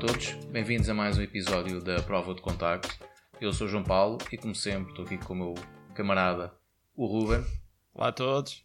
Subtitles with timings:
[0.00, 2.88] Olá a todos, bem-vindos a mais um episódio da Prova de Contacto.
[3.38, 5.54] Eu sou João Paulo e, como sempre, estou aqui com o meu
[5.94, 6.54] camarada,
[6.96, 7.44] o Ruben.
[7.92, 8.64] Olá a todos.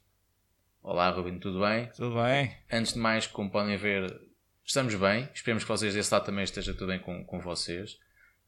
[0.81, 1.91] Olá, Ruben, tudo bem?
[1.94, 2.55] Tudo bem?
[2.71, 4.17] Antes de mais, como podem ver,
[4.63, 5.27] estamos bem.
[5.34, 7.99] Esperemos que vocês desse lado também esteja tudo bem com, com vocês.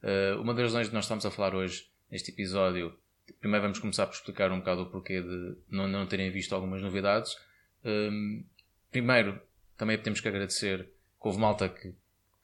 [0.02, 2.96] Uh, uma das razões de nós estamos a falar hoje, neste episódio,
[3.38, 6.80] primeiro vamos começar por explicar um bocado o porquê de não, não terem visto algumas
[6.80, 7.36] novidades.
[7.84, 8.42] Um,
[8.90, 9.38] primeiro,
[9.76, 11.94] também temos que agradecer que houve malta que,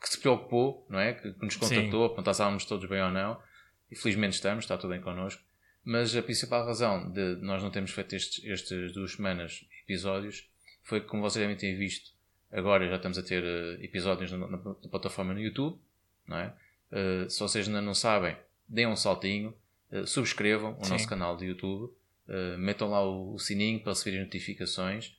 [0.05, 1.15] que se preocupou, não é?
[1.15, 3.41] Que, que nos contactou, a perguntar se estávamos todos bem ou não.
[3.91, 5.43] E felizmente estamos, está tudo bem connosco.
[5.83, 10.47] Mas a principal razão de nós não termos feito estes, estas duas semanas episódios
[10.83, 12.11] foi que, como vocês devem ter visto,
[12.53, 15.79] agora já estamos a ter uh, episódios na, na, na, plataforma no YouTube,
[16.27, 16.55] não é?
[16.93, 18.37] Uh, se vocês ainda não sabem,
[18.69, 19.55] deem um saltinho,
[19.91, 20.93] uh, subscrevam o Sim.
[20.93, 21.93] nosso canal de YouTube,
[22.59, 25.15] metam lá o, o sininho para receberem notificações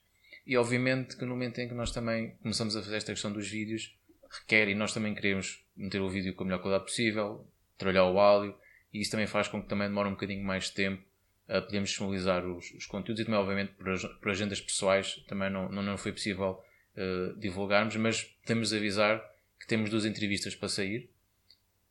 [0.46, 3.48] e obviamente que no momento em que nós também começamos a fazer esta questão dos
[3.48, 3.96] vídeos,
[4.30, 8.20] requer, e nós também queremos meter o vídeo com a melhor qualidade possível, trabalhar o
[8.20, 8.56] áudio,
[8.94, 11.04] e isso também faz com que também demore um bocadinho mais de tempo
[11.48, 13.86] a podermos disponibilizar os, os, conteúdos e também obviamente por,
[14.20, 16.60] por agendas pessoais também não, não, não foi possível
[16.98, 19.24] uh, divulgarmos, mas de avisar
[19.60, 21.10] que temos duas entrevistas para sair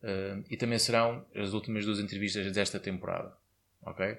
[0.03, 3.37] uh, e também serão as últimas duas entrevistas desta temporada,
[3.83, 4.19] ok?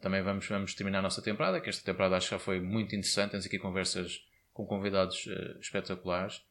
[0.00, 2.96] Também vamos, vamos terminar a nossa temporada, que esta temporada acho que já foi muito
[2.96, 6.42] interessante, temos aqui conversas com convidados uh, espetaculares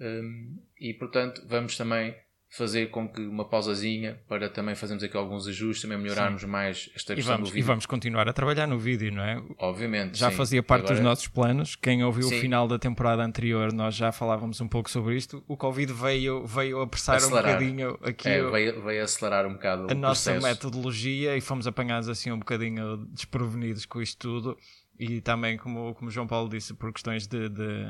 [0.00, 2.14] um, e portanto vamos também
[2.56, 6.46] fazer com que uma pausazinha para também fazermos aqui alguns ajustes, também melhorarmos sim.
[6.46, 7.64] mais esta questão e vamos, do vídeo.
[7.64, 9.42] E vamos continuar a trabalhar no vídeo, não é?
[9.58, 10.16] Obviamente.
[10.16, 10.36] Já sim.
[10.36, 10.94] fazia parte Agora...
[10.94, 11.74] dos nossos planos.
[11.74, 12.38] Quem ouviu sim.
[12.38, 15.42] o final da temporada anterior, nós já falávamos um pouco sobre isto.
[15.48, 17.44] O Covid veio, veio apressar acelerar.
[17.44, 18.28] um bocadinho aqui.
[18.28, 18.52] É, o...
[18.52, 20.46] veio, veio acelerar um bocado a nossa processo.
[20.46, 24.56] metodologia e fomos apanhados assim um bocadinho desprevenidos com isto tudo.
[24.96, 27.84] E também, como, como o João Paulo disse, por questões de, de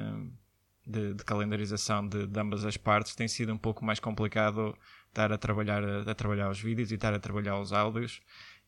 [0.86, 4.76] de, de calendarização de, de, ambas as partes tem sido um pouco mais complicado
[5.08, 8.20] estar a trabalhar, a, a trabalhar os vídeos e estar a trabalhar os áudios.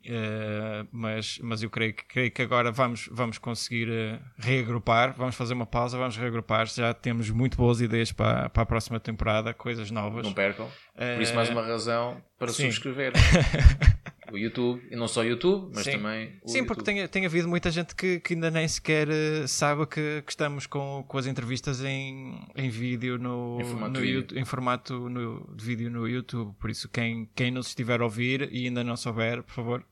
[0.05, 5.35] Uh, mas, mas eu creio que, creio que agora vamos, vamos conseguir uh, reagrupar, vamos
[5.35, 6.67] fazer uma pausa, vamos reagrupar.
[6.67, 10.25] Já temos muito boas ideias para, para a próxima temporada, coisas novas.
[10.25, 10.69] Não percam.
[10.95, 12.71] Por isso, mais uma razão para sim.
[12.71, 13.13] subscrever.
[14.33, 15.93] o YouTube, e não só o YouTube, mas Sim.
[15.93, 19.47] também o Sim, porque tem, tem havido muita gente que, que ainda nem sequer uh,
[19.47, 24.01] sabe que, que, estamos com, com as entrevistas em, em vídeo no, em formato, no
[24.01, 24.17] vídeo.
[24.17, 26.55] YouTube, em formato no, de vídeo no YouTube.
[26.59, 29.85] Por isso, quem, quem nos estiver a ouvir e ainda não souber, por favor,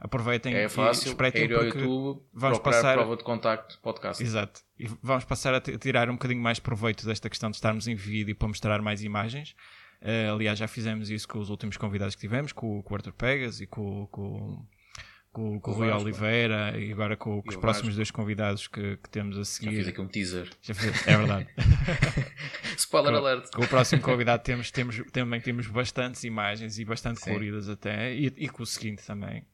[0.00, 4.22] aproveitem é fácil, e espreitem é ir ao YouTube, vamos passar prova de contacto podcast.
[4.22, 4.60] Exato.
[4.78, 8.34] E vamos passar a tirar um bocadinho mais proveito desta questão de estarmos em vídeo
[8.36, 9.54] para mostrar mais imagens.
[10.00, 13.12] Uh, aliás, já fizemos isso com os últimos convidados que tivemos, com, com o Arthur
[13.12, 14.64] Pegas e com, com,
[15.32, 19.10] com, com o Rui Oliveira e agora com, com os próximos dois convidados que, que,
[19.10, 19.72] temos a seguir.
[19.72, 20.48] Já fiz aqui um teaser.
[20.62, 21.48] Fiz, é verdade.
[22.78, 23.50] Spoiler com, alert.
[23.52, 27.30] Com o próximo convidado temos, temos, também temos bastantes imagens e bastante Sim.
[27.30, 29.44] coloridas até, e, e, com o seguinte também.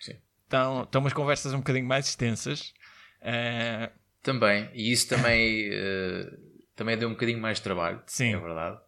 [0.00, 0.16] Sim.
[0.46, 2.72] Então, estão umas conversas um bocadinho mais extensas.
[3.20, 3.92] Uh...
[4.22, 6.36] Também, e isso também, uh,
[6.74, 8.34] também deu um bocadinho mais de trabalho, Sim.
[8.34, 8.85] é verdade.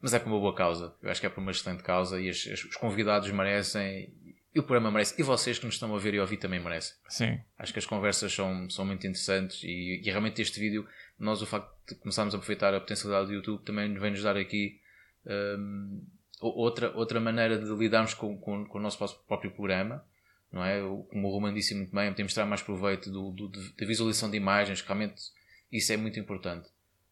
[0.00, 0.94] Mas é por uma boa causa.
[1.02, 4.14] Eu acho que é por uma excelente causa e as, as, os convidados merecem
[4.54, 5.14] e o programa merece.
[5.20, 6.96] E vocês que nos estão a ver e a ouvir também merecem.
[7.08, 7.38] Sim.
[7.58, 10.86] Acho que as conversas são, são muito interessantes e, e realmente este vídeo,
[11.18, 14.36] nós o facto de começarmos a aproveitar a potencialidade do YouTube também vem nos dar
[14.36, 14.80] aqui
[15.26, 16.02] um,
[16.40, 20.04] outra, outra maneira de lidarmos com, com, com, o nosso próprio programa.
[20.50, 20.80] Não é?
[20.80, 24.38] Como o Roman disse muito bem, podemos tirar mais proveito do, do, da visualização de
[24.38, 25.22] imagens, realmente
[25.70, 26.68] isso é muito importante.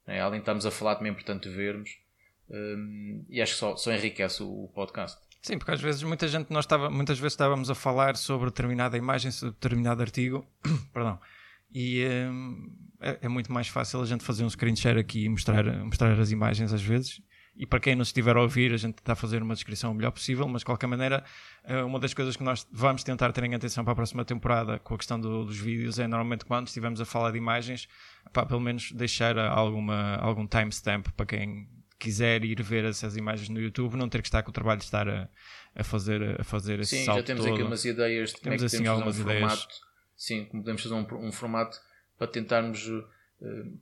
[0.06, 0.20] É?
[0.20, 1.98] Além de estarmos a falar, também é importante vermos.
[2.48, 5.18] Um, e acho que só, só enriquece o, o, podcast.
[5.42, 8.96] Sim, porque às vezes muita gente nós estava, muitas vezes estávamos a falar sobre determinada
[8.96, 10.46] imagem, sobre determinado artigo,
[10.92, 11.18] perdão,
[11.72, 12.70] e um,
[13.00, 16.18] é, é, muito mais fácil a gente fazer um screen share aqui e mostrar, mostrar
[16.18, 17.20] as imagens às vezes.
[17.58, 19.94] E para quem nos estiver a ouvir, a gente está a fazer uma descrição o
[19.94, 21.24] melhor possível, mas de qualquer maneira,
[21.64, 24.78] eh, uma das coisas que nós vamos tentar ter em atenção para a próxima temporada
[24.78, 27.88] com a questão do, dos vídeos é normalmente quando estivermos a falar de imagens,
[28.30, 31.66] pá, pelo menos deixar alguma, algum timestamp para quem
[31.98, 34.84] quiser ir ver essas imagens no YouTube, não ter que estar com o trabalho de
[34.84, 35.28] estar a,
[35.74, 37.54] a fazer, a fazer esse sim, salto já temos todo.
[37.54, 39.40] aqui umas ideias de temos como é assim podemos algumas um ideias.
[39.40, 39.74] formato.
[40.16, 41.78] Sim, como podemos fazer um, um formato
[42.18, 43.04] para tentarmos uh,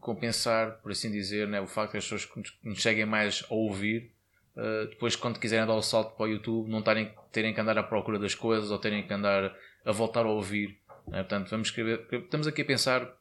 [0.01, 3.45] compensar, por assim dizer, né, o facto de as pessoas que nos, nos cheguem mais
[3.51, 4.11] a ouvir,
[4.57, 7.79] uh, depois quando quiserem dar o salto para o YouTube, não tarem, terem que andar
[7.79, 10.79] à procura das coisas ou terem que andar a voltar a ouvir.
[11.07, 11.19] Né?
[11.19, 13.17] Portanto, vamos escrever, estamos aqui a pensar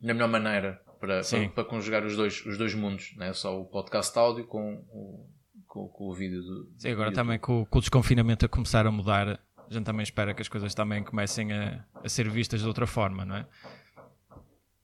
[0.00, 3.32] na melhor maneira para, para, para, conjugar os dois, os dois mundos, né?
[3.32, 5.28] só o podcast áudio com o,
[5.66, 6.42] com, com o vídeo.
[6.42, 9.84] Do, Sim, agora do também com, com, o desconfinamento a começar a mudar, a gente
[9.84, 13.36] também espera que as coisas também comecem a, a ser vistas de outra forma, não
[13.36, 13.46] é?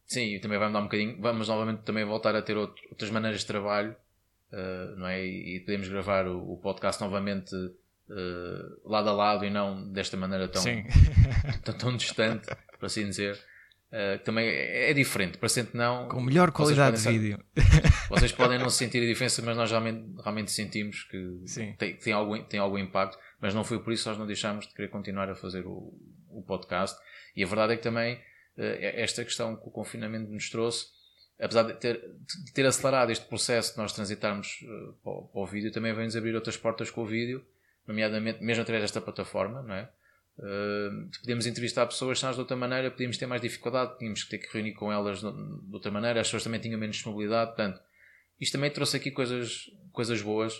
[0.06, 1.20] Sim, e também vai mudar um bocadinho.
[1.20, 3.96] Vamos novamente também voltar a ter outro, outras maneiras de trabalho
[4.55, 5.25] uh, não é?
[5.25, 10.16] E, e, podemos gravar o, o podcast novamente uh, lado a lado e não desta
[10.16, 10.62] maneira tão,
[11.64, 13.38] tão, tão, distante, por assim dizer.
[13.94, 16.08] Uh, também é, é diferente, parecendo não.
[16.08, 17.38] Com melhor qualidade de vídeo.
[18.11, 21.44] Vocês podem não sentir a diferença, mas nós realmente, realmente sentimos que
[21.79, 24.67] tem, tem, algum, tem algum impacto, mas não foi por isso que nós não deixámos
[24.67, 25.94] de querer continuar a fazer o,
[26.29, 27.00] o podcast.
[27.37, 30.87] E a verdade é que também uh, esta questão que o confinamento nos trouxe,
[31.40, 32.00] apesar de ter,
[32.47, 35.94] de ter acelerado este processo de nós transitarmos uh, para, o, para o vídeo, também
[35.94, 37.47] vem-nos abrir outras portas com o vídeo,
[37.87, 39.88] nomeadamente mesmo através desta plataforma, não é?
[40.37, 44.39] Uh, podíamos entrevistar pessoas, nós de outra maneira podíamos ter mais dificuldade, tínhamos que ter
[44.39, 45.27] que reunir com elas de,
[45.73, 47.81] outra maneira, as pessoas também tinham menos disponibilidade, portanto,
[48.41, 50.55] isto também trouxe aqui coisas, coisas boas.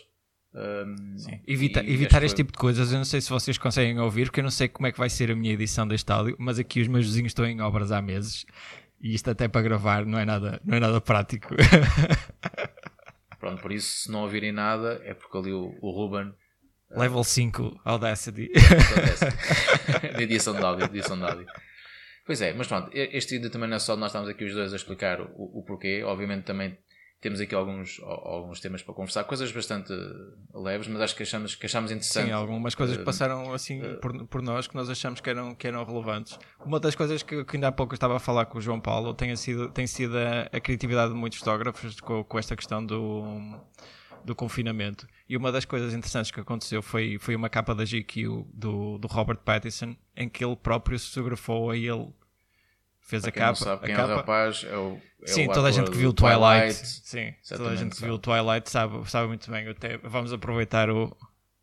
[0.55, 1.17] Um,
[1.49, 4.45] Evita, evitar este tipo de coisas, eu não sei se vocês conseguem ouvir, porque eu
[4.45, 6.87] não sei como é que vai ser a minha edição deste áudio, mas aqui os
[6.87, 8.47] meus vizinhos estão em obras há meses
[9.01, 11.55] e isto até para gravar não é nada, não é nada prático.
[13.41, 16.33] Pronto, por isso, se não ouvirem nada, é porque ali o, o Ruben
[16.97, 18.51] Level 5 Audacity.
[20.17, 21.47] de edição de áudio, edição de áudio.
[22.27, 24.73] Pois é, mas pronto, este vídeo também não é só nós estamos aqui os dois
[24.73, 26.03] a explicar o, o porquê.
[26.05, 26.79] Obviamente também
[27.25, 29.95] temos aqui alguns, alguns temas para conversar, coisas bastante
[30.55, 32.27] leves, mas acho que achamos, que achamos interessante.
[32.27, 35.31] Sim, algumas coisas que eh, passaram assim uh, por, por nós que nós achamos que
[35.31, 36.39] eram, que eram relevantes.
[36.65, 38.79] Uma das coisas que, que ainda há pouco eu estava a falar com o João
[38.79, 42.85] Paulo tem sido, tem sido a, a criatividade de muitos fotógrafos com, com esta questão
[42.85, 43.59] do
[44.25, 45.07] do confinamento.
[45.29, 49.07] E uma das coisas interessantes que aconteceu foi, foi uma capa da GQ do, do
[49.09, 52.09] Robert Pattinson, em que ele próprio se fotografou e ele
[53.01, 53.49] fez Para a capa.
[53.49, 54.11] Não sabe quem capa.
[54.11, 56.87] é o rapaz, é o, é sim, o toda a gente que viu Twilight, Twilight.
[56.87, 59.69] Sim, toda a gente que viu Twilight sabe, sabe muito bem.
[59.69, 61.15] Até vamos aproveitar o,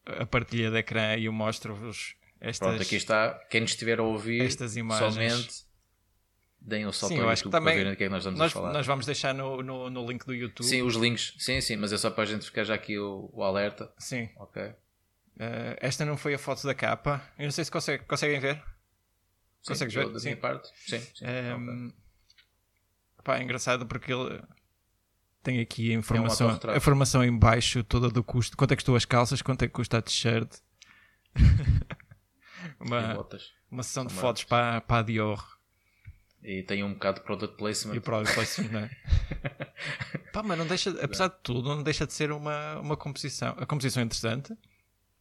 [0.05, 2.67] a partilha de ecrã e eu mostro-vos estas.
[2.67, 3.33] Pronto, aqui está.
[3.49, 5.13] Quem estiver a ouvir estas imagens.
[5.13, 5.70] somente
[6.61, 8.39] deem o salto sim, acho que também, para verem o que é que nós estamos
[8.39, 8.71] nós, a falar.
[8.71, 10.65] Nós vamos deixar no, no, no, link do YouTube.
[10.65, 11.33] Sim, os links.
[11.39, 13.91] Sim, sim, mas é só para a gente ficar já aqui o, o alerta.
[13.97, 14.29] Sim.
[14.37, 14.61] Ok.
[14.63, 14.75] Uh,
[15.77, 17.21] esta não foi a foto da capa.
[17.37, 18.57] Eu não sei se consegue, conseguem ver.
[19.63, 20.09] Sim, Consegues ver?
[20.09, 20.29] Da sim.
[20.29, 20.69] minha parte.
[20.85, 20.99] Sim.
[20.99, 21.25] sim.
[21.25, 23.23] Um, ehm, okay.
[23.23, 24.41] pá, é engraçado porque ele
[25.43, 28.55] tem aqui a informação, é um a informação em baixo toda do custo.
[28.55, 30.57] Quanto é que custou as calças, quanto é que custa a t-shirt.
[32.79, 33.27] uma,
[33.69, 35.60] uma sessão de fotos para, para a Dior.
[36.43, 37.95] E tem um bocado de product placement.
[37.95, 38.89] E product placement, não é?
[40.33, 43.55] Pá, mas não deixa, apesar de tudo, não deixa de ser uma, uma composição.
[43.57, 44.55] A composição é interessante.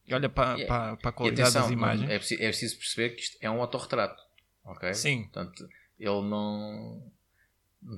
[0.07, 0.67] E olha para, yeah.
[0.67, 2.09] para, para a qualidade atenção, das imagens.
[2.09, 4.21] É preciso, é preciso perceber que isto é um autorretrato.
[4.63, 4.93] Ok?
[4.93, 5.23] Sim.
[5.23, 5.67] Portanto,
[5.99, 7.11] ele não.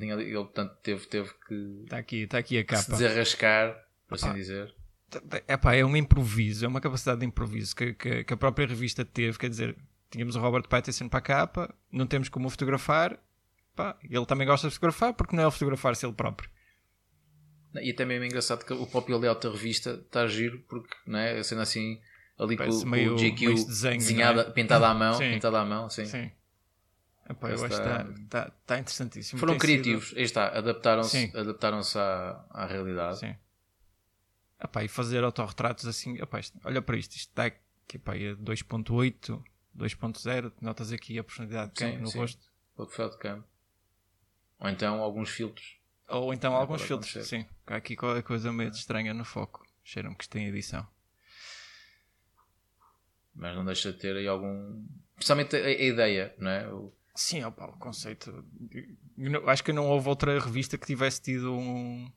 [0.01, 1.81] Ele, portanto, teve, teve que.
[1.83, 2.81] Está aqui, está aqui a capa.
[2.81, 3.75] Se desarrascar,
[4.07, 4.73] por assim dizer.
[5.47, 8.65] É pá, é um improviso, é uma capacidade de improviso que, que, que a própria
[8.65, 9.37] revista teve.
[9.37, 9.77] Quer dizer,
[10.13, 13.19] tínhamos o Robert Pattinson para a capa, não temos como fotografar.
[13.75, 16.48] Pá, ele também gosta de fotografar, porque não é o fotografar-se ele próprio.
[17.81, 20.95] E até mesmo é engraçado que o próprio layout da revista está a giro, porque,
[21.07, 21.42] não é?
[21.42, 22.00] Sendo assim,
[22.38, 24.51] ali com, meio, o GQ desenho, desenhada, é?
[24.51, 25.31] pintada à mão, sim.
[25.31, 26.06] pintada à mão, sim.
[26.06, 26.31] sim.
[27.27, 29.39] Epá, eu acho que está, está, está interessantíssimo.
[29.39, 30.18] Foram Tem criativos, sido...
[30.19, 33.19] aí está, adaptaram-se adaptaram à, à realidade.
[33.19, 33.35] Sim.
[34.64, 38.35] Epá, e fazer autorretratos assim, epá, isto, olha para isto, isto está aqui, epá, é
[38.35, 39.42] 2.8
[39.77, 42.19] 2.0, notas aqui a profundidade sim, no sim.
[42.19, 42.51] rosto.
[42.75, 43.47] O de campo.
[44.59, 45.77] Ou então alguns filtros.
[46.07, 47.45] Ou então alguns filtros, sim.
[47.65, 49.65] Há aqui qualquer coisa meio estranha no foco.
[49.83, 50.87] Cheiram que isto tem edição.
[53.35, 54.85] Mas não deixa de ter aí algum.
[55.15, 56.68] Principalmente a, a ideia, não é?
[56.68, 56.94] O...
[57.15, 58.44] Sim, opa, o conceito.
[59.18, 62.11] Eu acho que não houve outra revista que tivesse tido um,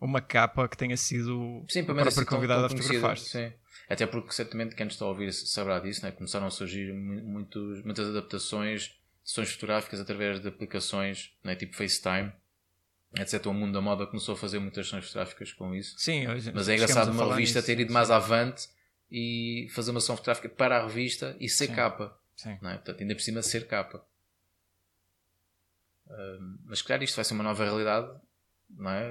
[0.00, 3.18] uma capa que tenha sido sim, a própria convidada a fotografar.
[3.18, 3.52] Sim.
[3.88, 6.12] Até porque certamente quem está a ouvir saberá disso, né?
[6.12, 11.54] começaram a surgir muitos, muitas adaptações, sessões fotográficas através de aplicações, né?
[11.54, 12.32] tipo FaceTime,
[13.18, 13.46] etc.
[13.46, 15.94] O mundo da moda começou a fazer muitas sessões fotográficas com isso.
[15.98, 17.94] Sim, hoje Mas é engraçado uma revista nisso, ter ido sim.
[17.94, 18.68] mais avante
[19.10, 21.74] e fazer uma sessão fotográfica para a revista e ser sim.
[21.74, 22.18] capa.
[22.36, 22.58] Sim.
[22.62, 22.74] Não é?
[22.74, 24.04] Portanto, ainda por cima ser capa.
[26.06, 28.10] Uh, mas claro, isto vai ser uma nova realidade,
[28.70, 29.10] não é?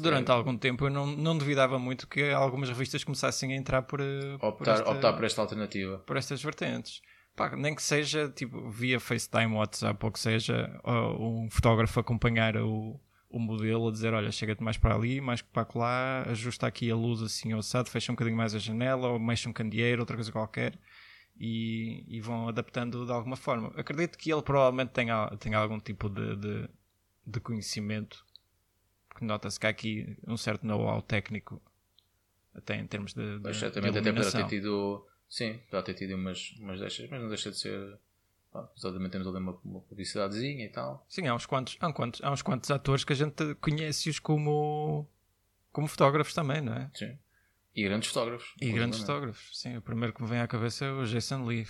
[0.00, 4.00] Durante algum tempo eu não, não duvidava muito que algumas revistas começassem a entrar por,
[4.00, 5.98] eh, optar, por, esta, optar por esta alternativa.
[5.98, 7.02] Por estas vertentes.
[7.36, 10.80] Pá, nem que seja tipo, via FaceTime, WhatsApp, ou que seja,
[11.18, 12.98] um fotógrafo acompanhar o,
[13.28, 16.94] o modelo a dizer: Olha, chega-te mais para ali, mais para lá, ajusta aqui a
[16.94, 20.16] luz assim ao assado, fecha um bocadinho mais a janela, ou mexe um candeeiro, outra
[20.16, 20.78] coisa qualquer,
[21.36, 23.72] e, e vão adaptando de alguma forma.
[23.76, 26.68] Acredito que ele provavelmente tenha, tenha algum tipo de, de,
[27.26, 28.24] de conhecimento
[29.14, 31.62] porque nota-se que há aqui um certo know-how técnico,
[32.52, 33.38] até em termos de.
[33.38, 35.06] de Exatamente, até para ter tido.
[35.28, 37.98] Sim, para ter tido umas, umas deixas, mas não deixa de ser.
[38.76, 41.04] Exatamente, temos ali uma, uma publicidadezinha e tal.
[41.08, 44.18] Sim, há uns quantos, há uns quantos, há uns quantos atores que a gente conhece-os
[44.18, 45.08] como
[45.72, 46.90] como fotógrafos também, não é?
[46.94, 47.18] Sim.
[47.74, 48.54] E grandes fotógrafos.
[48.60, 49.76] E grandes fotógrafos, sim.
[49.76, 51.66] O primeiro que me vem à cabeça é o Jason Lee.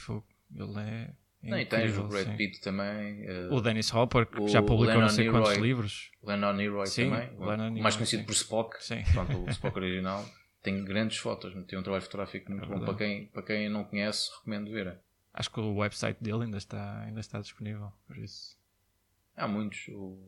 [0.54, 1.14] Ele é.
[1.44, 3.28] Não, e tens o Brad Pitt também.
[3.28, 6.10] Uh, o Dennis Hopper, que já publicou não sei quantos livros.
[6.22, 7.30] Lennon Leroy sim, também.
[7.38, 8.82] Lennon mais conhecido por Spock.
[8.82, 9.02] Sim.
[9.12, 10.24] Pronto, o Spock original.
[10.62, 12.84] Tem grandes fotos, tem um trabalho fotográfico muito é bom.
[12.86, 14.98] Para quem, para quem não conhece, recomendo ver.
[15.34, 18.56] Acho que o website dele ainda está, ainda está disponível, por isso.
[19.36, 19.88] Há muitos.
[19.88, 20.18] O...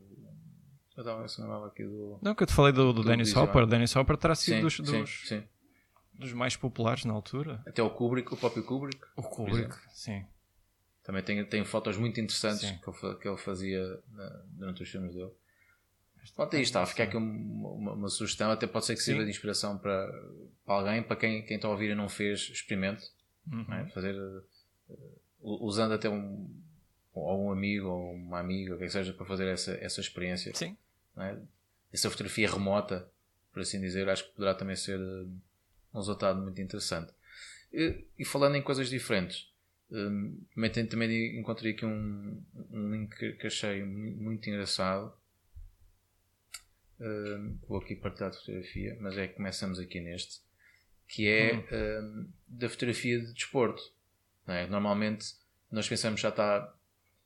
[0.96, 2.18] Eu estava aqui do.
[2.20, 3.62] Não, que eu te falei do, do, do Dennis Hopper.
[3.62, 5.44] O Dennis Hopper terá sido sim, dos, dos, sim, sim.
[6.14, 7.62] dos mais populares na altura.
[7.66, 9.00] Até o Kubrick, o próprio Kubrick.
[9.16, 10.24] O Kubrick, sim.
[11.06, 13.96] Também tem, tem fotos muito interessantes que ele, que ele fazia
[14.58, 15.30] durante os filmes dele.
[16.34, 16.84] Pronto, aí está.
[16.84, 18.50] Fica aqui uma, uma, uma, sugestão.
[18.50, 20.10] Até pode ser que sirva de inspiração para,
[20.64, 21.00] para alguém.
[21.04, 23.08] Para quem, quem está a ouvir e não fez, experimente.
[23.46, 23.72] Uhum.
[23.72, 23.88] É?
[23.90, 24.44] Fazer, uh,
[25.40, 26.52] usando até um,
[27.14, 30.52] ou um amigo ou uma amiga, o que seja, para fazer essa, essa experiência.
[30.56, 30.76] Sim.
[31.18, 31.36] É?
[31.92, 33.08] Essa fotografia remota,
[33.52, 35.30] por assim dizer, acho que poderá também ser uh,
[35.94, 37.12] um resultado muito interessante.
[37.72, 39.48] E, e falando em coisas diferentes,
[39.90, 45.12] um, também, também encontrei aqui um, um link que achei muito engraçado.
[46.98, 50.40] Um, vou aqui partilhar de fotografia, mas é que começamos aqui neste,
[51.06, 52.28] que é hum.
[52.48, 53.82] da fotografia de desporto.
[54.46, 54.66] É?
[54.66, 55.34] Normalmente
[55.70, 56.74] nós pensamos já está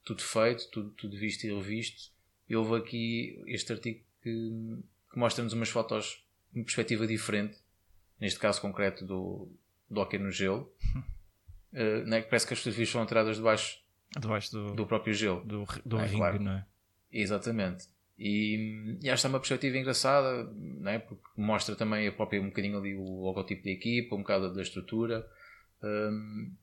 [0.05, 2.11] tudo feito, tudo, tudo visto e revisto,
[2.49, 4.79] e houve aqui este artigo que,
[5.13, 6.25] que mostra-nos umas fotos
[6.55, 7.59] em perspectiva diferente,
[8.19, 9.49] neste caso concreto do,
[9.89, 10.73] do hockey no gelo.
[11.73, 12.23] Uh, né?
[12.23, 13.79] Parece que as fotografias são tiradas debaixo,
[14.19, 15.45] debaixo do, do próprio gelo.
[15.45, 16.43] Do, do é, ringue, claro.
[16.43, 16.67] não é?
[17.13, 17.89] Exatamente.
[18.19, 20.99] E, e acho que é uma perspectiva engraçada, né?
[20.99, 24.61] porque mostra também a própria, um bocadinho ali o logotipo da equipa, um bocado da
[24.61, 25.27] estrutura.
[25.83, 26.55] Um,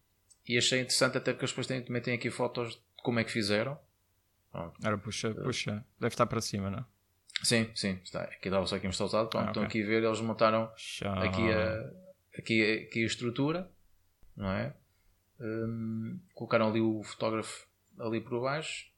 [0.48, 3.24] e achei interessante até porque eles depois têm, também têm aqui fotos de como é
[3.24, 3.78] que fizeram.
[4.52, 4.76] Pronto.
[4.86, 5.84] Era puxa, puxa.
[6.00, 6.86] Deve estar para cima, não é?
[7.44, 8.00] Sim, sim.
[8.04, 8.22] Está.
[8.22, 9.30] Aqui dava só aqui um usado.
[9.30, 9.50] Pronto, ah, okay.
[9.50, 10.72] Estão aqui a ver, eles montaram
[11.22, 11.92] aqui a,
[12.38, 13.72] aqui, aqui a estrutura,
[14.36, 14.74] não é?
[15.40, 17.68] Um, colocaram ali o fotógrafo
[18.00, 18.92] ali por baixo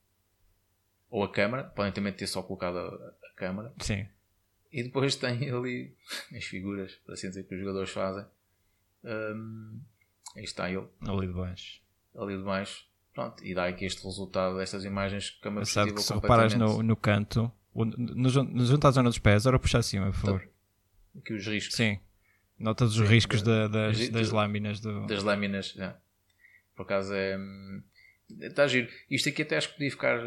[1.09, 3.73] ou a câmera, podem também ter só colocado a, a câmera.
[3.79, 4.07] Sim.
[4.71, 5.95] E depois tem ali
[6.35, 8.25] as figuras, para assim dizer, que os jogadores fazem.
[9.03, 9.81] Um,
[10.35, 10.87] aí está ele.
[11.01, 11.81] Ali de baixo.
[12.15, 12.87] Ali de baixo.
[13.13, 16.53] Pronto, e dá aqui este resultado destas imagens que é uma Sabe que se reparas
[16.53, 20.49] no, no canto, no, no, junto à zona dos pés, ora puxar acima, por favor.
[21.17, 21.75] Aqui os riscos.
[21.75, 21.99] Sim.
[22.57, 24.79] Nota os riscos da, das, das lâminas.
[24.79, 25.07] Do...
[25.07, 25.95] Das lâminas, é.
[26.79, 27.37] Por acaso é.
[28.39, 28.87] Está giro.
[29.11, 30.17] Isto aqui até acho que podia ficar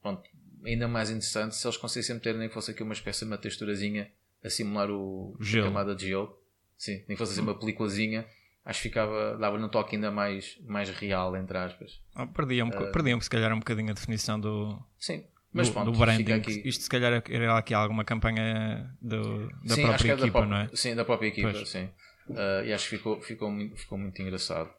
[0.00, 0.22] pronto,
[0.64, 3.36] ainda mais interessante se eles conseguissem ter nem que fosse aqui uma espécie de uma
[3.36, 4.10] texturazinha
[4.42, 5.66] a simular o, gelo.
[5.66, 6.34] a camada de gelo.
[6.78, 8.24] Sim, nem que fosse assim uma peliculazinha.
[8.64, 12.00] Acho que ficava, dava um toque ainda mais, mais real, entre aspas.
[12.16, 14.82] Oh, perdiam, uh, perdiam se calhar um bocadinho a definição do.
[14.98, 16.32] Sim, mas do, pronto, do branding.
[16.32, 16.62] Aqui...
[16.64, 20.70] Isto se calhar era aqui alguma campanha do, da sim, própria equipa, da não é?
[20.72, 21.68] Sim, da própria equipa, pois.
[21.68, 21.90] sim.
[22.30, 24.70] Uh, e acho que ficou, ficou, muito, ficou muito engraçado.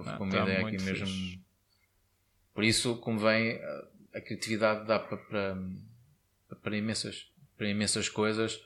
[0.00, 1.42] Ficou, ah, uma tá ideia aqui mesmo.
[2.54, 3.60] Por isso, como vem,
[4.14, 5.56] a criatividade dá para, para,
[6.62, 8.56] para, imensas, para imensas coisas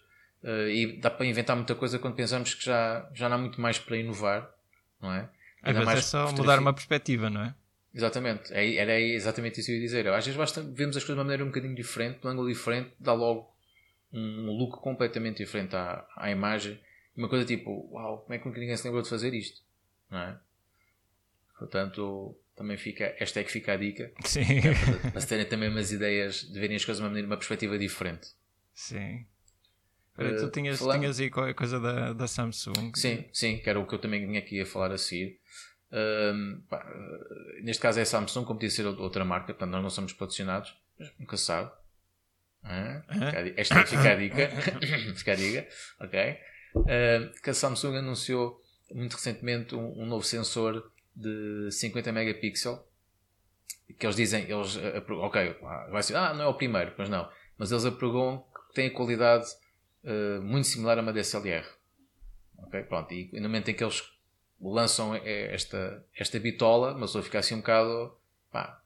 [0.43, 3.61] uh, e dá para inventar muita coisa quando pensamos que já, já não há muito
[3.61, 4.51] mais para inovar,
[5.01, 5.29] não é?
[5.63, 7.55] Às vezes é só mudar uma perspectiva, não é?
[7.95, 10.07] Exatamente, é, era exatamente isso que eu ia dizer.
[10.09, 12.49] Às vezes basta vemos as coisas de uma maneira um bocadinho diferente, de um ângulo
[12.49, 13.51] diferente, dá logo
[14.13, 16.79] um look completamente diferente à, à imagem.
[17.17, 19.63] Uma coisa tipo, uau, como é que ninguém se lembrou de fazer isto?
[20.11, 20.39] Não é?
[21.59, 24.13] Portanto, também fica, esta é que fica a dica.
[24.25, 24.41] Sim.
[24.43, 27.37] É, para, se terem também umas ideias de verem as coisas de uma, maneira, uma
[27.37, 28.29] perspectiva diferente.
[28.75, 29.27] Sim.
[30.19, 32.93] Uh, tu tinhas, tinhas aí qualquer coisa da, da Samsung.
[32.95, 35.39] Sim, sim, que era o que eu também vinha aqui a falar a seguir.
[35.91, 39.83] Uh, pá, uh, neste caso é a Samsung, como podia ser outra marca, portanto nós
[39.83, 41.71] não somos patrocinados, mas nunca sabe.
[43.57, 44.49] Esta é que fica a dica.
[45.15, 45.69] fica a dica,
[46.01, 46.39] ok?
[46.77, 48.61] uh, que a Samsung anunciou
[48.93, 52.81] muito recentemente um, um, novo sensor de 50 megapixels
[53.99, 54.77] que eles dizem, eles,
[55.09, 55.57] ok,
[55.91, 58.93] vai ser, ah, não é o primeiro, mas não, mas eles apregam que tem a
[58.93, 59.47] qualidade
[60.05, 61.65] uh, muito similar a uma DSLR.
[62.59, 64.03] Ok, pronto, e no momento em que eles
[64.61, 68.17] lançam esta, esta bitola, mas eu ficar assim um bocado,
[68.51, 68.83] pá,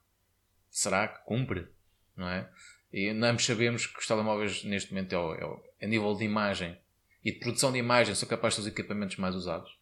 [0.69, 1.67] será que cumpre?
[2.15, 2.49] Não é?
[2.93, 6.77] E ambos sabemos que os telemóveis neste momento é, o, é a nível de imagem
[7.23, 9.80] e de produção de imagem são capazes de ser os equipamentos mais usados.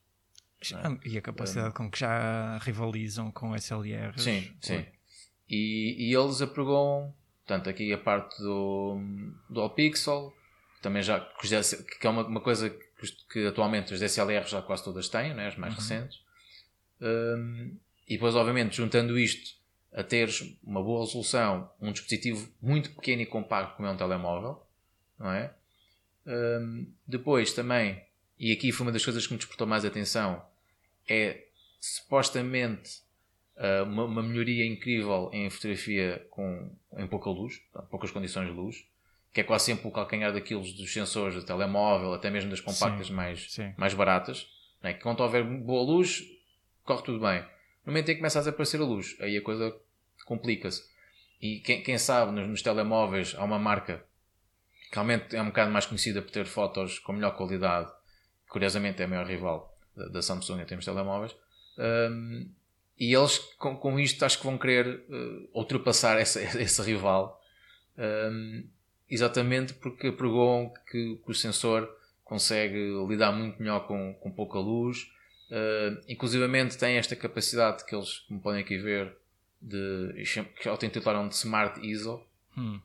[0.61, 1.07] É?
[1.07, 4.13] E a capacidade com que já rivalizam com SLR.
[4.17, 4.85] Sim, sim.
[5.49, 7.13] E, e eles apregam,
[7.45, 8.99] portanto, aqui a parte do,
[9.49, 10.33] do All-Pixel,
[10.81, 15.09] também já, que é uma, uma coisa que, que, atualmente as DSLR já quase todas
[15.09, 15.79] têm, né, as mais uhum.
[15.79, 16.21] recentes.
[17.01, 19.57] Um, e depois, obviamente, juntando isto
[19.93, 24.65] a teres uma boa resolução, um dispositivo muito pequeno e compacto como é um telemóvel,
[25.17, 25.53] não é?
[26.25, 28.01] Um, depois também,
[28.39, 30.41] e aqui foi uma das coisas que me despertou mais atenção,
[31.07, 31.45] é
[31.79, 33.01] supostamente
[33.57, 38.85] uh, uma, uma, melhoria incrível em fotografia com, em pouca luz, poucas condições de luz,
[39.33, 43.07] que é quase sempre o calcanhar daqueles dos sensores do telemóvel, até mesmo das compactas
[43.07, 43.73] sim, mais, sim.
[43.77, 44.47] mais baratas,
[44.81, 44.93] né?
[44.93, 46.23] que quando houver boa luz,
[46.83, 47.41] corre tudo bem.
[47.85, 49.75] No momento em que começa a aparecer a luz, aí a coisa
[50.25, 50.83] complica-se.
[51.41, 54.03] E quem, quem sabe, nos, nos, telemóveis há uma marca
[54.89, 57.91] que realmente é um bocado mais conhecida por ter fotos com melhor qualidade,
[58.49, 61.35] curiosamente é a maior rival da, Samsung em termos de telemóveis.
[61.77, 62.49] Um,
[62.99, 67.41] e eles, com, com isto, acho que vão querer uh, ultrapassar essa, esse rival.
[67.97, 68.67] Um,
[69.09, 71.89] exatamente porque pregou que, que, o sensor
[72.23, 75.09] consegue lidar muito melhor com, com pouca luz.
[75.49, 79.15] Uh, inclusivamente tem esta capacidade que eles, como podem aqui ver,
[79.61, 80.23] de,
[80.61, 82.23] que autenticaram de Smart ISO.
[82.57, 82.79] Hum.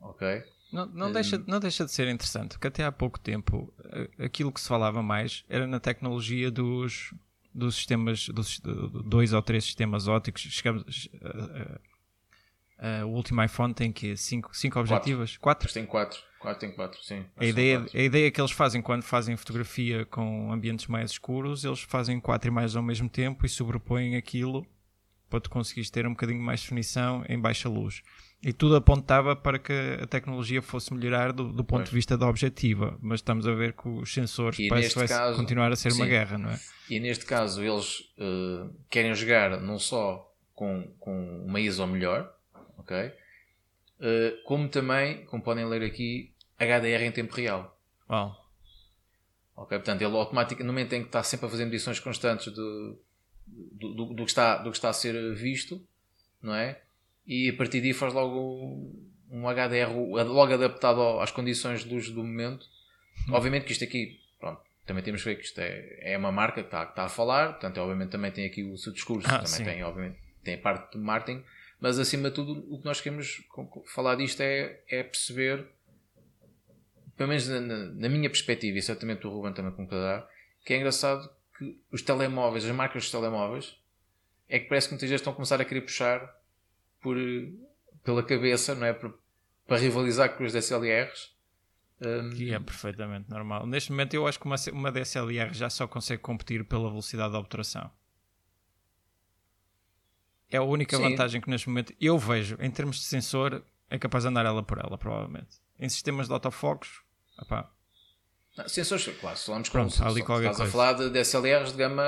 [0.00, 0.44] Ok?
[0.72, 3.72] Não, não, deixa, não deixa de ser interessante, porque até há pouco tempo
[4.18, 7.14] aquilo que se falava mais era na tecnologia dos,
[7.54, 8.60] dos sistemas, dos
[9.04, 10.42] dois ou três sistemas óticos.
[10.42, 11.08] Chegamos,
[12.78, 15.36] Uh, o último iPhone tem que cinco, cinco objetivas?
[15.36, 15.66] Quatro?
[15.66, 15.74] quatro?
[15.74, 16.20] Tem quatro.
[16.38, 17.24] Quatro tem quatro, sim.
[17.36, 21.80] A ideia, a ideia que eles fazem quando fazem fotografia com ambientes mais escuros, eles
[21.80, 24.64] fazem quatro imagens ao mesmo tempo e sobrepõem aquilo
[25.28, 28.00] para tu conseguires ter um bocadinho mais definição em baixa luz.
[28.40, 31.88] E tudo apontava para que a tecnologia fosse melhorar do, do ponto pois.
[31.88, 35.08] de vista da objetiva, mas estamos a ver que os sensores e parece que vai
[35.08, 36.00] caso, continuar a ser sim.
[36.00, 36.60] uma guerra, não é?
[36.88, 42.32] E neste caso eles uh, querem jogar não só com, com uma ISO melhor,
[42.78, 43.06] ok?
[43.98, 47.76] Uh, como também, como podem ler aqui, HDR em tempo real.
[48.08, 48.36] Wow.
[49.56, 52.96] Ok, portanto, ele automaticamente, no momento em que está sempre a fazer medições constantes do,
[53.46, 55.84] do, do, do, que está, do que está a ser visto,
[56.40, 56.80] não é?
[57.28, 58.90] E a partir daí faz logo
[59.30, 62.66] um HDR logo adaptado às condições de luz do momento.
[63.28, 63.34] Hum.
[63.34, 66.62] Obviamente que isto aqui, pronto, também temos que ver que isto é, é uma marca
[66.62, 69.40] que está, que está a falar, portanto, obviamente também tem aqui o seu discurso, ah,
[69.40, 69.64] também sim.
[69.64, 71.44] tem, obviamente, tem a parte de marketing,
[71.78, 73.42] mas acima de tudo, o que nós queremos
[73.86, 75.66] falar disto é, é perceber,
[77.14, 80.26] pelo menos na, na minha perspectiva, e certamente o Ruben também concordará,
[80.64, 83.76] que é engraçado que os telemóveis, as marcas dos telemóveis,
[84.48, 86.37] é que parece que muitas vezes estão a começar a querer puxar
[87.00, 87.16] por,
[88.02, 88.92] pela cabeça, não é?
[88.92, 89.12] Para,
[89.66, 91.36] para rivalizar com os DSLRs.
[92.00, 92.30] Um...
[92.30, 93.66] Que é perfeitamente normal.
[93.66, 97.38] Neste momento, eu acho que uma, uma DSLR já só consegue competir pela velocidade de
[97.38, 97.90] obturação.
[100.50, 101.02] É a única Sim.
[101.02, 104.62] vantagem que neste momento eu vejo em termos de sensor é capaz de andar ela
[104.62, 105.58] por ela, provavelmente.
[105.78, 107.02] Em sistemas de autofocos,
[107.38, 107.70] opá.
[108.56, 110.70] Não, sensores, claro, falamos Pronto, ali qualquer estás coisa.
[110.70, 112.04] a falar de DSLRs de gama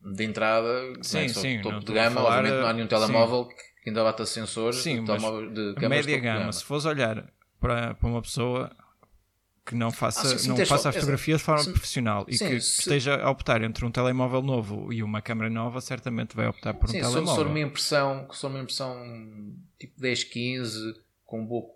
[0.00, 1.28] de entrada, sim, é?
[1.28, 3.56] sim, topo de gama, obviamente não há nenhum telemóvel sim.
[3.56, 7.24] que ainda bata sensores sim, de, de média gama, gama, se fores olhar
[7.60, 8.70] para, para uma pessoa
[9.68, 12.60] que não faça, ah, sim, não faça a fotografia de forma profissional e sim, que
[12.60, 12.80] se...
[12.80, 16.88] esteja a optar entre um telemóvel novo e uma câmera nova, certamente vai optar por
[16.88, 17.26] um sim, telemóvel.
[17.26, 18.96] Se for uma impressão, se for uma impressão
[19.78, 20.94] tipo 10, 15,
[21.26, 21.66] com boa,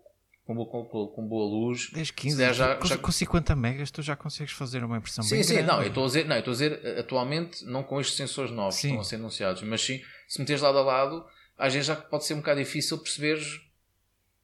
[0.47, 2.97] com boa, com boa luz, 10, 15, já, já, com, já...
[2.97, 5.69] com 50 megas tu já consegues fazer uma impressão sim, bem sim, grande.
[5.69, 8.51] não, eu estou a dizer, não, eu estou a dizer atualmente não com estes sensores
[8.51, 11.27] novos que estão a ser anunciados, mas sim, se meteres lado a lado,
[11.63, 13.61] às vezes já pode ser um bocado difícil perceberes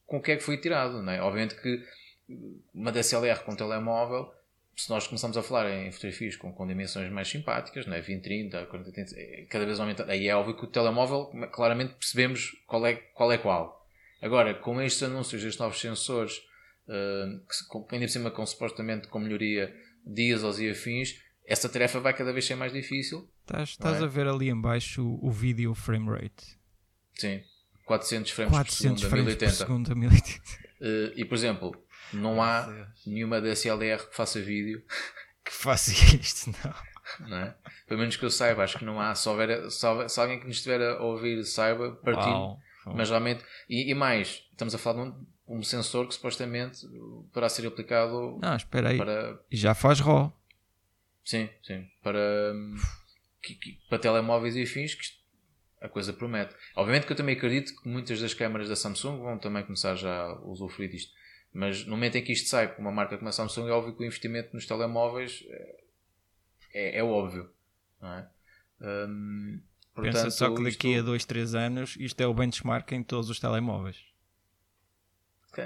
[0.07, 1.21] com o que é que foi tirado, não é?
[1.21, 1.85] Obviamente que
[2.73, 4.33] uma DSLR com telemóvel,
[4.77, 8.01] se nós começamos a falar em fotografias com, com dimensões mais simpáticas, né?
[8.01, 9.17] 20, 30, 40, 30,
[9.51, 10.05] cada vez aumenta.
[10.09, 13.33] Aí é óbvio que o telemóvel, claramente percebemos qual é qual.
[13.33, 13.85] É qual.
[14.23, 16.39] Agora, com estes anúncios destes novos sensores,
[16.87, 19.75] uh, que ainda por cima com supostamente com melhoria
[20.07, 23.29] ISOs e afins, essa tarefa vai cada vez ser mais difícil.
[23.41, 24.05] Estás, estás é?
[24.05, 26.58] a ver ali embaixo o, o vídeo frame rate.
[27.19, 27.43] Sim,
[27.85, 29.51] 400 frames 400 por segundo, frames 1080.
[29.51, 30.41] Por segundo, 1080.
[30.81, 34.83] Uh, e por exemplo, não há nenhuma DSLR que faça vídeo
[35.45, 37.29] que faça isto, não.
[37.29, 37.55] não é?
[37.87, 39.15] Pelo menos que eu saiba, acho que não há.
[39.15, 42.57] Se, houver, se, houver, se alguém que nos estiver a ouvir saiba, partilhe.
[42.95, 45.27] Mas realmente, e, e, mais, estamos a falar de um,
[45.59, 46.87] um, sensor que supostamente
[47.33, 48.39] poderá ser aplicado.
[48.41, 48.97] Não, espera aí.
[48.97, 49.39] Para...
[49.51, 50.33] E já faz RAW.
[51.23, 51.87] Sim, sim.
[52.03, 52.55] Para,
[53.43, 55.05] que, que, para telemóveis e afins, que
[55.81, 56.55] a coisa promete.
[56.75, 60.23] Obviamente que eu também acredito que muitas das câmaras da Samsung vão também começar já
[60.25, 61.13] a usufruir disto.
[61.53, 63.95] Mas no momento em que isto sai com uma marca como a Samsung, é óbvio
[63.95, 65.81] que o investimento nos telemóveis é,
[66.75, 67.51] é, é óbvio.
[68.01, 68.29] Não é?
[68.81, 69.61] Hum,
[69.95, 71.01] portanto, Pensa só que daqui isto...
[71.01, 73.97] a 2, 3 anos isto é o benchmark em todos os telemóveis.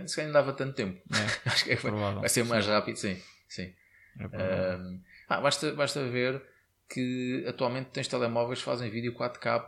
[0.06, 1.02] Se calhar não dava tanto tempo.
[1.10, 3.20] É, Acho que é, vai ser mais rápido, sim.
[3.48, 3.74] sim.
[4.18, 6.42] É hum, ah, basta, basta ver
[6.88, 9.66] que atualmente tens telemóveis que fazem vídeo 4K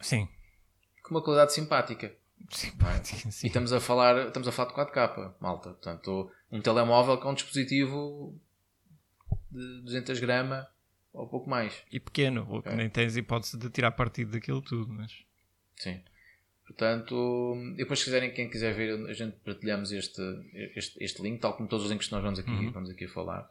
[0.00, 0.28] sim.
[1.02, 2.14] com uma qualidade simpática.
[2.50, 3.30] simpática.
[3.30, 3.46] Sim.
[3.46, 5.70] E estamos a falar, estamos a falar de 4K, malta.
[5.70, 8.38] Portanto, um telemóvel com um dispositivo
[9.50, 10.66] de 200 gramas
[11.12, 11.72] ou pouco mais.
[11.90, 12.74] E pequeno, o que Ok.
[12.74, 15.12] nem tens hipótese de tirar partido daquilo tudo, mas
[15.76, 16.00] Sim.
[16.66, 20.20] Portanto, depois se quiserem, quem quiser ver, a gente partilhamos este,
[20.74, 22.72] este, este link, tal como todos os links que nós vamos aqui, Uhum.
[22.72, 23.48] vamos aqui a falar.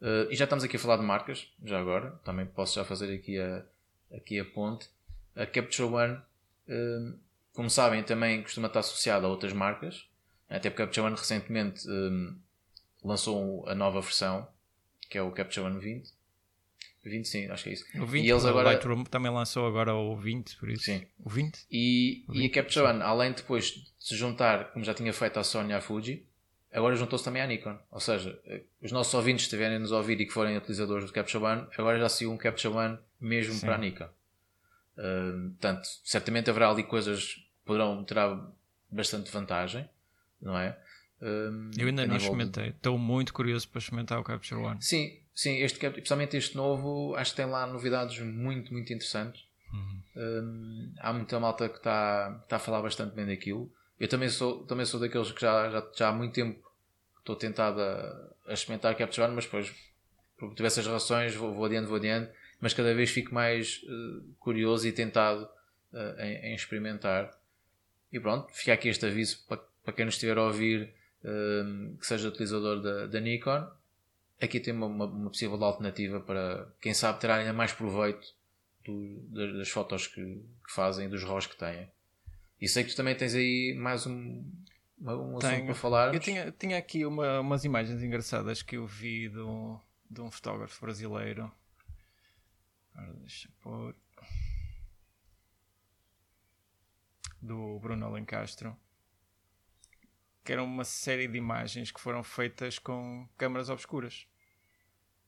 [0.00, 2.12] Uh, e já estamos aqui a falar de marcas, já agora.
[2.24, 3.64] Também posso já fazer aqui a,
[4.14, 4.88] aqui a ponte.
[5.36, 6.18] A Capture One,
[6.68, 7.18] um,
[7.52, 10.06] como sabem, também costuma estar associada a outras marcas.
[10.48, 12.38] Até porque a Capture One recentemente um,
[13.02, 14.46] lançou a nova versão,
[15.08, 16.10] que é o Capture One 20.
[17.04, 17.84] 20 sim, acho que é isso.
[18.00, 20.84] o 20, E eles o agora- Lightroom também lançou agora o 20, por isso.
[20.84, 21.04] Sim.
[21.18, 21.66] O 20?
[21.70, 25.38] E, e a Capture One, além de depois de se juntar, como já tinha feito
[25.40, 26.24] a Sony e a Fuji,
[26.72, 27.76] agora juntou-se também à Nikon.
[27.90, 31.12] Ou seja, eh, os nossos ouvintes que estiverem nos ouvir e que forem utilizadores do
[31.12, 33.66] Capture One, agora já seguiu um Capture One mesmo Sim.
[33.66, 34.08] para a Nikon.
[34.98, 38.38] Uh, portanto, certamente haverá ali coisas que poderão terá
[38.90, 39.88] bastante vantagem,
[40.40, 40.78] não é?
[41.20, 42.68] Um, Eu ainda não nível de- experimentei.
[42.70, 44.82] Estou muito curioso para experimentar o Capture One.
[44.82, 49.44] Sim, sim, este, especialmente este novo, acho que tem lá novidades muito, muito interessantes.
[49.72, 50.02] Uhum.
[50.16, 53.72] Hum, há muita malta que está está a falar bastante bem daquilo.
[53.98, 56.60] Eu também sou, também sou daqueles que já, já, já há muito tempo
[57.20, 59.72] estou tentado a, a experimentar Capture One, mas depois,
[60.36, 62.30] por diversas razões, vou, vou adiante, vou adiante,
[62.62, 65.46] mas cada vez fico mais eh, curioso e tentado
[65.92, 67.30] eh, em, em experimentar.
[68.10, 70.94] E pronto, fica aqui este aviso para, para quem nos estiver a ouvir
[71.24, 73.66] hum, que seja utilizador da, da Nikon.
[74.40, 78.26] Aqui tem uma, uma, uma possível alternativa para quem sabe ter ainda mais proveito
[78.84, 81.88] do- das, das fotos que, que fazem, dos RAWs que têm.
[82.60, 84.44] E sei que tu também tens aí mais um,
[85.00, 86.14] um assunto para falar.
[86.14, 90.80] Eu tinha, tinha aqui uma- umas imagens engraçadas que eu vi do, de um fotógrafo
[90.84, 91.50] brasileiro.
[92.94, 93.48] Ora, deixa.
[97.40, 98.76] Do Bruno Alencastro.
[100.44, 104.26] Que era uma série de imagens que foram feitas com câmaras obscuras.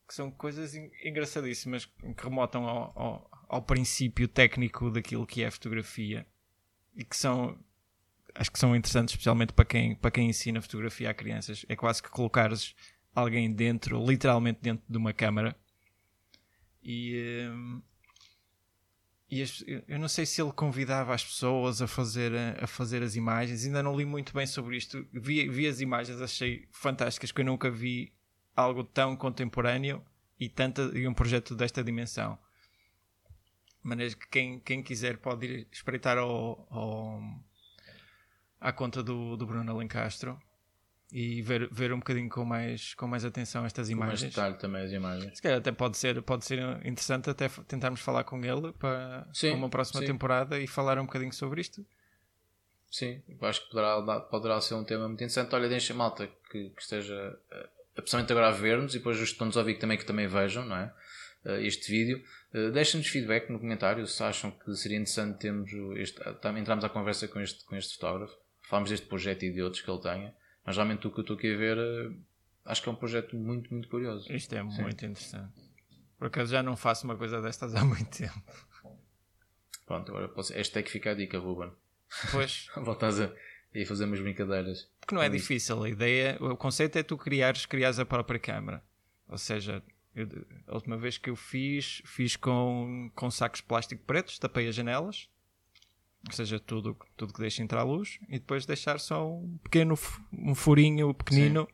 [0.06, 5.50] Que são coisas en- engraçadíssimas que remotam ao, ao, ao princípio técnico daquilo que é
[5.50, 6.26] fotografia.
[6.94, 7.58] E que são
[8.36, 11.64] acho que são interessantes, especialmente para quem, para quem ensina fotografia a crianças.
[11.68, 12.74] É quase que colocares
[13.14, 15.56] alguém dentro, literalmente dentro de uma câmara.
[16.84, 17.82] E, hum,
[19.30, 23.16] e as- eu- não sei se ele convidava as pessoas a fazer, a, fazer as
[23.16, 23.64] imagens.
[23.64, 25.06] Ainda não li muito bem sobre isto.
[25.12, 28.12] Vi, vi as imagens, achei fantásticas, que eu nunca vi
[28.54, 30.04] algo tão contemporâneo
[30.38, 32.38] e, tanta, e um projeto desta dimensão.
[33.82, 37.20] De maneira que quem, quem quiser pode ir espreitar ao, ao,
[38.60, 40.38] à conta do, do Bruno Alencastro
[41.16, 44.34] e ver, ver um bocadinho com mais, com mais atenção estas Com mais imagens.
[44.34, 45.36] detalhe também as imagens.
[45.36, 49.50] Se calhar até pode ser, pode ser interessante até tentarmos falar com ele para, Sim,
[49.50, 50.06] para uma próxima sim.
[50.08, 51.86] temporada e falar um bocadinho sobre isto.
[52.90, 55.54] Sim, acho que poderá, poderá ser um tema muito interessante.
[55.54, 57.68] Olha, deixa malta que, que esteja, eh,
[58.02, 60.26] pessoalmente agora a ver-nos e depois os que estão-nos a ouvir que também, que também
[60.26, 60.92] vejam, não é?
[61.44, 62.20] Eh, este vídeo.
[62.52, 66.20] Eh, Deixem-nos feedback no comentário se acham que seria interessante termos este,
[66.58, 68.36] entrarmos à conversa com este, com este fotógrafo.
[68.62, 70.34] Falamos deste projeto e de outros que ele tenha.
[70.64, 72.10] Mas realmente o que eu estou aqui a ver, eh,
[72.64, 74.30] acho que é um projeto muito, muito curioso.
[74.32, 75.52] Isto é muito interessante.
[76.18, 78.42] Por acaso já não faço uma coisa destas há muito tempo.
[79.86, 81.70] Pronto, agora posso, esta é que fica a dica, Ruben.
[82.30, 84.88] Pois, Voltas a, a fazer umas brincadeiras.
[85.00, 85.82] porque não é difícil.
[85.82, 88.82] A ideia, o conceito é tu criares, criares a própria câmara.
[89.28, 89.82] Ou seja,
[90.14, 90.28] eu-
[90.66, 94.74] a última vez que eu fiz, fiz com, com sacos de plástico pretos, tapei as
[94.74, 95.28] janelas,
[96.26, 99.94] ou seja, tudo, tudo que deixa entrar a luz, e depois deixar só um pequeno
[100.32, 101.68] um furinho pequenino.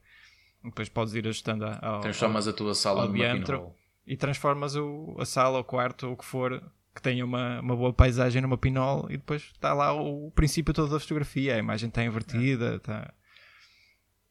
[0.62, 3.72] E depois podes ir ajustando ao, Transformas a tua sala ao numa pinhole.
[4.06, 6.62] e transformas o, a sala, o quarto, ou o que for,
[6.94, 10.90] que tenha uma, uma boa paisagem numa pinol e depois está lá o, princípio todo
[10.92, 13.12] da fotografia, a imagem está invertida, está...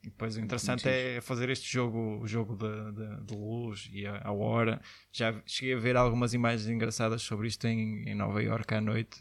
[0.02, 4.06] E depois o interessante é fazer este jogo, o jogo de, de- de luz e
[4.06, 4.80] a, a hora.
[5.12, 9.20] Já cheguei a ver algumas imagens engraçadas sobre isto em, em Nova Iorque à noite,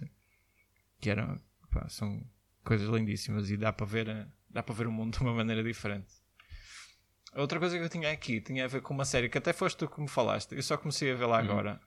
[1.00, 2.22] que eram, pá, são
[2.64, 5.62] coisas lindíssimas e dá para ver, a- dá para ver o mundo de uma maneira
[5.62, 6.12] diferente.
[7.34, 9.76] Outra coisa que eu tinha aqui tinha a ver com uma série que até foste
[9.76, 10.54] tu que me falaste.
[10.54, 11.80] Eu só comecei a ver lá agora.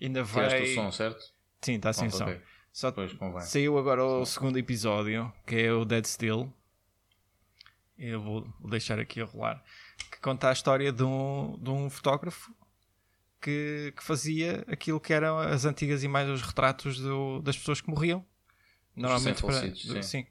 [0.00, 0.48] Ainda vai.
[0.48, 1.34] Tiraste o som, certo?
[1.60, 2.40] Sim, está sem Pronto, som.
[2.72, 3.40] Só Depois convém.
[3.42, 6.50] saiu agora o segundo episódio, que é o Dead Still.
[7.98, 9.62] Eu vou vou deixar aqui a rolar.
[10.10, 12.54] Que conta a história de um, de um fotógrafo
[13.40, 17.90] que, que fazia aquilo que eram as antigas imagens, os retratos do- das pessoas que
[17.90, 18.24] morriam.
[19.00, 20.02] Normalmente para, sim.
[20.02, 20.26] sim.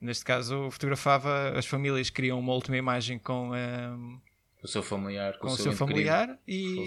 [0.00, 4.18] Neste caso, fotografava as famílias queriam uma última imagem com, ehm,
[4.58, 6.86] Com o seu familiar, com, com o seu, seu familiar e,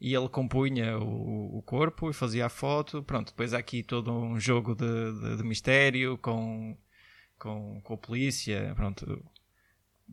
[0.00, 3.02] e ele compunha o, o, corpo e fazia a foto.
[3.02, 6.76] Pronto, depois há aqui todo um jogo de, de, de mistério com,
[7.38, 8.72] com, com a polícia.
[8.74, 9.22] Pronto,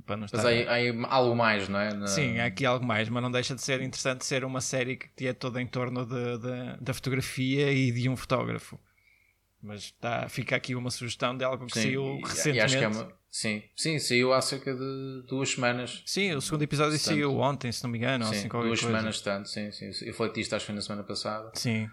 [0.06, 0.44] para não estar...
[0.44, 1.94] Mas há, há, algo mais, não é?
[1.94, 2.08] Na...
[2.08, 5.28] Sim, há aqui algo mais, mas não deixa de ser interessante ser uma série que
[5.28, 8.80] é toda em torno de, de, da fotografia e de um fotógrafo.
[9.62, 12.76] Mas tá, fica aqui uma sugestão de algo que sim, saiu e, recentemente.
[12.76, 13.22] E é uma...
[13.30, 16.04] Sim, sim, saiu há cerca de duas semanas.
[16.06, 17.04] Sim, o segundo episódio tanto.
[17.04, 18.26] saiu ontem, se não me engano.
[18.26, 18.82] Sim, assim, duas coisa.
[18.88, 19.92] semanas tanto, sim, sim.
[20.02, 21.52] Eu falei disto acho que na semana passada.
[21.54, 21.90] Sim.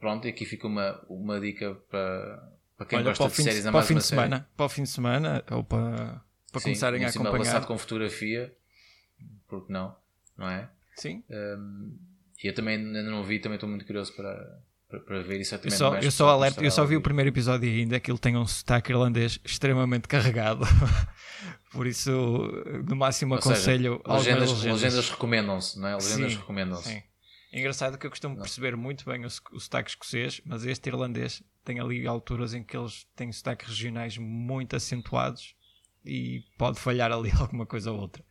[0.00, 3.66] pronto, e aqui fica uma, uma dica para, para quem Olha, gosta para de séries
[3.66, 6.60] a mais para o fim de semana, Para o fim de semana, ou para para
[6.60, 7.38] Sim, começarem a acompanhar.
[7.38, 8.52] lançado com fotografia,
[9.46, 9.94] porque não,
[10.36, 10.68] não é?
[10.96, 11.22] Sim.
[11.30, 11.96] Um,
[12.42, 14.60] e eu também ainda não vi, também estou muito curioso para,
[14.98, 15.54] para, ver isso.
[15.54, 18.46] Eu só, eu só, alerta, eu só vi o primeiro episódio ainda, aquilo tem um
[18.46, 20.66] sotaque irlandês extremamente carregado.
[21.72, 22.10] Por isso,
[22.88, 24.00] no máximo, aconselho.
[24.04, 24.82] Seja, legendas, legendas.
[24.82, 25.94] legendas recomendam-se, não é?
[25.94, 27.04] Legendas recomendam-se.
[27.52, 28.42] Engraçado que eu costumo não.
[28.42, 32.76] perceber muito bem o, o sotaque escocês, mas este irlandês tem ali alturas em que
[32.76, 35.54] eles têm sotaques regionais muito acentuados
[36.04, 38.24] e pode falhar ali alguma coisa ou outra.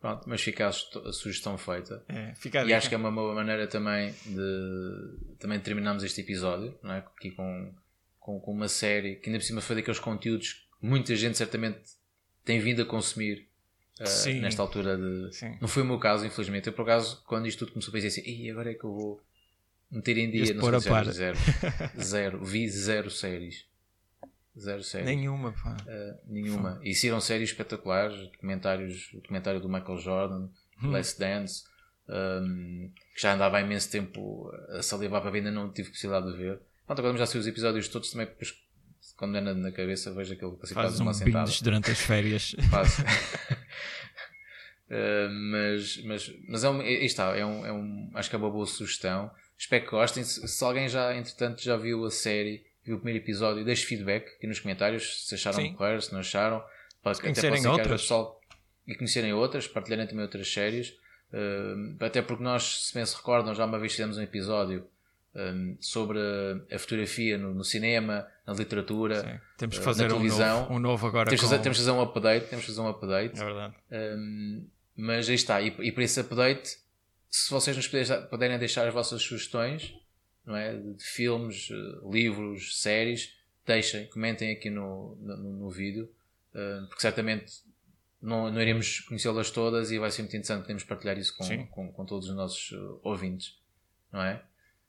[0.00, 2.04] Pronto, mas fica a, sugestão feita.
[2.08, 6.78] É, fica e acho que é uma boa maneira também de também terminarmos este episódio,
[6.82, 6.98] não é?
[6.98, 7.74] Aqui com,
[8.20, 11.80] com, com, uma série que ainda por cima foi daqueles conteúdos que muita gente certamente
[12.44, 13.48] tem vindo a consumir
[14.00, 15.34] uh, nesta altura de.
[15.34, 15.58] Sim.
[15.60, 16.68] Não foi o meu caso, infelizmente.
[16.68, 18.94] Eu por acaso, quando isto tudo começou a pensar assim, e agora é que eu
[18.94, 19.20] vou
[19.90, 21.38] meter em dia, não sei, zero, zero,
[22.00, 23.67] zero, vi zero séries.
[24.58, 25.06] Zero séries.
[25.06, 25.76] Nenhuma, pá.
[25.86, 26.80] Uh, nenhuma.
[26.82, 30.48] E saíram séries espetaculares, documentários, o documentário do Michael Jordan,
[30.82, 30.90] hum.
[30.90, 31.62] Last Dance,
[32.08, 36.32] um, que já andava há imenso tempo a salivar para ver, ainda não tive possibilidade
[36.32, 36.60] de ver.
[36.86, 38.52] Pronto, agora já sei os episódios todos também, depois,
[39.16, 41.50] quando é na, na cabeça, vejo aquele que faz uma sentada.
[41.62, 42.56] durante as férias.
[42.70, 43.02] Faço.
[44.90, 48.50] Uh, mas, mas, mas é um, está, é um, é um, acho que é uma
[48.50, 49.30] boa sugestão.
[49.56, 50.24] Espero que gostem.
[50.24, 54.26] Se, se alguém já, entretanto, já viu a série viu o primeiro episódio, deixe feedback
[54.36, 55.74] aqui nos comentários se acharam Sim.
[55.74, 56.62] correr, se não acharam.
[57.02, 58.02] Para, conhecerem outras.
[58.02, 58.40] Pessoal,
[58.86, 60.90] e conhecerem outras, partilharem também outras séries.
[61.32, 64.86] Uh, até porque nós, se bem se recordam, já uma vez fizemos um episódio
[65.34, 66.18] um, sobre
[66.72, 69.40] a fotografia no, no, cinema, na literatura, Sim.
[69.58, 70.56] temos que fazer na televisão.
[70.56, 71.28] Um novo, um novo agora.
[71.28, 71.48] Temos, com...
[71.48, 72.46] fazer, temos que fazer um update.
[72.46, 73.40] Temos que fazer um update.
[73.40, 73.74] É verdade.
[73.92, 75.60] Um, mas aí está.
[75.60, 76.78] E, e para esse update,
[77.30, 77.86] se vocês nos
[78.30, 79.94] puderem deixar as vossas sugestões,
[80.48, 80.74] não é?
[80.74, 86.10] de filmes, eh, livros, séries, deixem, comentem aqui no, no, no vídeo,
[86.54, 87.52] uh, porque certamente
[88.20, 91.92] não, não iremos conhecê-las todas e vai ser muito interessante podermos partilhar isso com, com,
[91.92, 93.58] com, todos os nossos uh, ouvintes,
[94.10, 94.42] não é?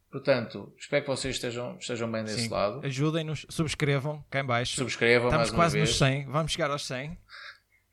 [0.09, 2.49] Portanto, espero que vocês estejam, estejam bem desse Sim.
[2.49, 2.79] lado.
[2.85, 4.77] Ajudem-nos, subscrevam cá em baixo.
[4.77, 7.17] Subscrevam Estamos quase nos 100, vamos chegar aos 100.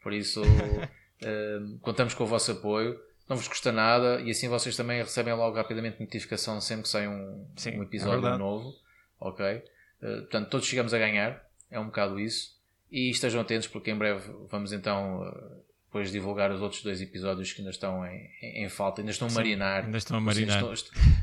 [0.00, 2.96] Por isso, uh, contamos com o vosso apoio
[3.28, 7.08] não vos custa nada e assim vocês também recebem logo rapidamente notificação sempre que sai
[7.08, 8.74] um, Sim, um episódio é novo.
[9.18, 9.44] Ok?
[9.46, 12.56] Uh, portanto, todos chegamos a ganhar, é um bocado isso.
[12.90, 17.52] E estejam atentos porque em breve vamos então uh, depois divulgar os outros dois episódios
[17.52, 19.84] que ainda estão em, em, em falta, ainda estão a marinar.
[19.84, 20.58] Ainda estão a marinar.
[20.58, 20.72] Estão,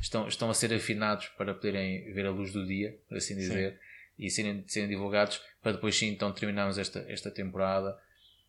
[0.01, 3.73] estão, estão, a ser afinados para poderem ver a luz do dia, por assim dizer,
[3.73, 4.25] sim.
[4.25, 7.97] e serem, serem divulgados para depois sim então terminarmos esta, esta temporada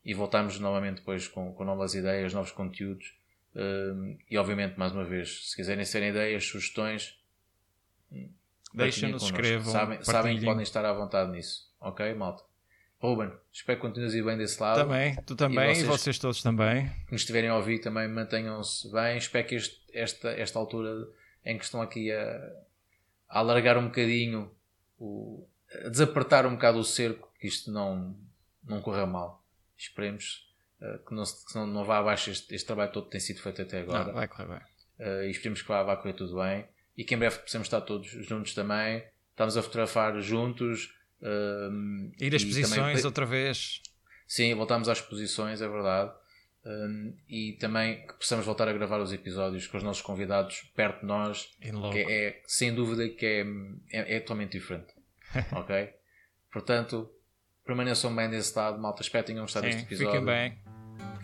[0.05, 3.15] e voltarmos novamente depois com, com novas ideias, novos conteúdos
[3.55, 7.19] Uh, e obviamente, mais uma vez, se quiserem serem ideias, sugestões,
[8.73, 9.73] deixem-nos, escrevam.
[9.73, 11.73] Sabem, sabem que podem estar à vontade nisso.
[11.81, 12.43] Ok, malta?
[12.99, 14.79] Ruben, espero que continues bem desse lado.
[14.79, 16.89] Também, tu também e vocês, e vocês todos também.
[17.07, 19.19] Que nos estiverem a ouvir também mantenham-se bem.
[19.19, 21.07] Espero que este, esta, esta altura
[21.45, 22.53] em que estão aqui a,
[23.29, 24.51] a alargar um bocadinho,
[24.99, 25.47] o,
[25.85, 28.17] a desapertar um bocado o cerco, que isto não,
[28.65, 29.45] não corra mal.
[29.77, 30.44] Esperemos
[31.07, 33.63] que, não, que não, não vá abaixo este, este, trabalho todo que tem sido feito
[33.63, 34.07] até agora.
[34.07, 35.07] Não, vai correr bem.
[35.07, 36.67] Uh, e esperemos que vá, vá correr tudo bem.
[36.97, 39.05] E que em breve possamos estar todos juntos também.
[39.31, 40.95] Estamos a fotografar juntos.
[41.21, 43.05] Uh, Ir às exposições também...
[43.05, 43.83] outra vez.
[44.27, 46.13] Sim, voltamos às exposições, é verdade.
[46.67, 51.01] Um, e também que possamos voltar a gravar os episódios com os nossos convidados perto
[51.01, 53.41] de nós, que é, é, sem dúvida que é,
[53.93, 54.95] é, é totalmente diferente.
[55.53, 55.91] ok?
[56.51, 57.11] Portanto,
[57.67, 59.03] permaneçam bem desse lado, malta.
[59.03, 60.13] Espero que tenham gostado deste episódio.
[60.13, 60.74] Fiquem bem.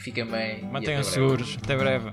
[0.01, 0.63] Fiquem bem.
[0.63, 1.59] Mantenham-se seguros.
[1.63, 2.11] Até breve.